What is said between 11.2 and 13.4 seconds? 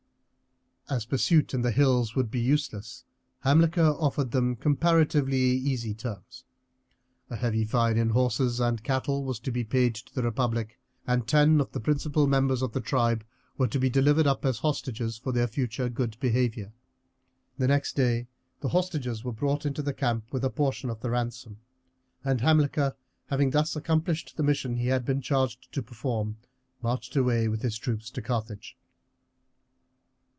ten of the principal members of the tribe